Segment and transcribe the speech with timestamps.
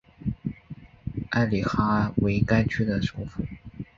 [1.29, 3.43] 埃里哈为该区的首府。